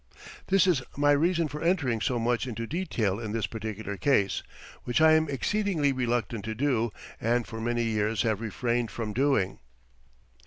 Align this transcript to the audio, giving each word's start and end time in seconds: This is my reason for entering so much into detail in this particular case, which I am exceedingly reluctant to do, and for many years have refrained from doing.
This 0.47 0.65
is 0.65 0.81
my 0.97 1.11
reason 1.11 1.47
for 1.47 1.61
entering 1.61 2.01
so 2.01 2.17
much 2.17 2.47
into 2.47 2.65
detail 2.65 3.19
in 3.19 3.33
this 3.33 3.45
particular 3.45 3.97
case, 3.97 4.41
which 4.83 4.99
I 4.99 5.11
am 5.11 5.29
exceedingly 5.29 5.91
reluctant 5.93 6.43
to 6.45 6.55
do, 6.55 6.91
and 7.19 7.45
for 7.45 7.61
many 7.61 7.83
years 7.83 8.23
have 8.23 8.41
refrained 8.41 8.89
from 8.89 9.13
doing. 9.13 9.59